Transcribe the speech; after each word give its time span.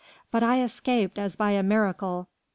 But 0.31 0.41
I 0.41 0.63
escaped 0.63 1.19
as 1.19 1.35
by 1.35 1.51
a 1.51 1.61
miracle! 1.61 2.27